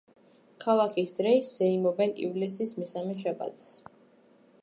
ქალაქის 0.63 1.13
დრეს 1.19 1.51
ზეიმობენ 1.59 2.15
ივლისის 2.29 2.73
მესამე 2.81 3.15
შაბათს. 3.23 3.69